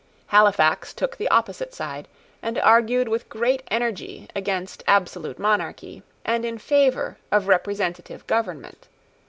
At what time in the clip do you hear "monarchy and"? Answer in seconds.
5.37-6.43